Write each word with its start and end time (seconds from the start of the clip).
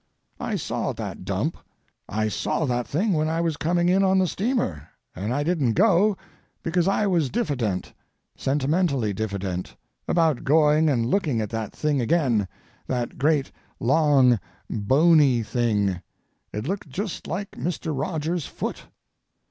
I 0.39 0.55
saw 0.55 0.93
that 0.93 1.25
dump. 1.25 1.57
I 2.09 2.27
saw 2.27 2.65
that 2.65 2.87
thing 2.87 3.13
when 3.13 3.29
I 3.29 3.39
was 3.39 3.55
coming 3.55 3.87
in 3.87 4.03
on 4.03 4.17
the 4.17 4.25
steamer, 4.25 4.87
and 5.15 5.31
I 5.31 5.43
didn't 5.43 5.73
go 5.73 6.17
because 6.63 6.87
I 6.87 7.05
was 7.05 7.29
diffident, 7.29 7.93
sentimentally 8.35 9.13
diffident, 9.13 9.75
about 10.07 10.43
going 10.43 10.89
and 10.89 11.05
looking 11.05 11.39
at 11.39 11.51
that 11.51 11.71
thing 11.75 12.01
again—that 12.01 13.19
great, 13.19 13.51
long, 13.79 14.39
bony 14.71 15.43
thing; 15.43 16.01
it 16.51 16.67
looked 16.67 16.89
just 16.89 17.27
like 17.27 17.51
Mr. 17.51 17.95
Rogers's 17.95 18.47
foot. 18.47 18.87